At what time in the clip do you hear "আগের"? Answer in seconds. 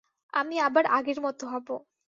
0.91-1.17